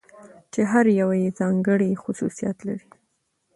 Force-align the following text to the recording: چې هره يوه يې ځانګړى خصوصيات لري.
چې 0.53 0.61
هره 0.71 0.91
يوه 1.01 1.15
يې 1.23 1.29
ځانګړى 1.39 1.91
خصوصيات 2.03 2.57
لري. 2.67 2.87